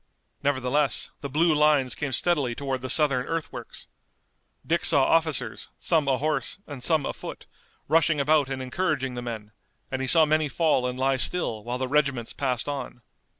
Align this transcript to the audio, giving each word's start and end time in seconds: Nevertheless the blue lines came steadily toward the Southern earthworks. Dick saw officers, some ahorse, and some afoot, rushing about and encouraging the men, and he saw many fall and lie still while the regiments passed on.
Nevertheless 0.41 1.11
the 1.19 1.29
blue 1.29 1.53
lines 1.53 1.93
came 1.93 2.11
steadily 2.11 2.55
toward 2.55 2.81
the 2.81 2.89
Southern 2.89 3.27
earthworks. 3.27 3.85
Dick 4.65 4.83
saw 4.83 5.03
officers, 5.03 5.69
some 5.77 6.07
ahorse, 6.07 6.57
and 6.65 6.81
some 6.81 7.05
afoot, 7.05 7.45
rushing 7.87 8.19
about 8.19 8.49
and 8.49 8.63
encouraging 8.63 9.13
the 9.13 9.21
men, 9.21 9.51
and 9.91 10.01
he 10.01 10.07
saw 10.07 10.25
many 10.25 10.49
fall 10.49 10.87
and 10.87 10.97
lie 10.97 11.17
still 11.17 11.63
while 11.63 11.77
the 11.77 11.87
regiments 11.87 12.33
passed 12.33 12.67
on. 12.67 13.01